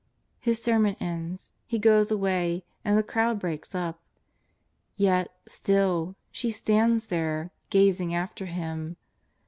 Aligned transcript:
His 0.39 0.59
sermon 0.59 0.95
ended. 0.99 1.41
He 1.67 1.77
goes 1.77 2.09
away, 2.09 2.63
and 2.83 2.97
the 2.97 3.03
crowd 3.03 3.39
breaks 3.39 3.75
up. 3.75 3.99
Yet, 4.97 5.29
still, 5.47 6.15
she 6.31 6.49
stands 6.49 7.05
there, 7.05 7.51
gazing 7.69 8.11
after 8.15 8.47
Him. 8.47 8.97